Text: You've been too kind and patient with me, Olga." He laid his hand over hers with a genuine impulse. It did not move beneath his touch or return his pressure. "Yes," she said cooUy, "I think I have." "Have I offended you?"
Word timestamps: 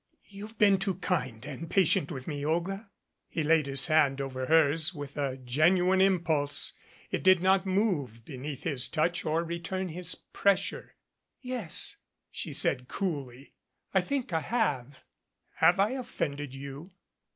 You've 0.29 0.57
been 0.57 0.79
too 0.79 0.95
kind 0.95 1.45
and 1.45 1.69
patient 1.69 2.09
with 2.11 2.25
me, 2.27 2.43
Olga." 2.43 2.89
He 3.29 3.43
laid 3.43 3.67
his 3.67 3.85
hand 3.85 4.19
over 4.19 4.47
hers 4.47 4.95
with 4.95 5.15
a 5.15 5.37
genuine 5.37 6.01
impulse. 6.01 6.73
It 7.11 7.21
did 7.21 7.39
not 7.39 7.67
move 7.67 8.25
beneath 8.25 8.63
his 8.63 8.87
touch 8.87 9.25
or 9.27 9.43
return 9.43 9.89
his 9.89 10.15
pressure. 10.15 10.95
"Yes," 11.39 11.97
she 12.31 12.51
said 12.51 12.87
cooUy, 12.87 13.51
"I 13.93 14.01
think 14.01 14.33
I 14.33 14.39
have." 14.41 15.03
"Have 15.57 15.79
I 15.79 15.91
offended 15.91 16.55
you?" 16.55 16.89